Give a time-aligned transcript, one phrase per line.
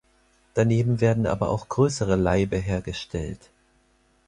[0.55, 3.51] Daneben werden aber auch größere Laibe hergestellt.